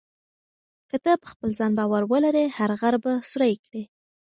[0.89, 3.83] که ته په خپل ځان باور ولرې، هر غر به سوري کړې.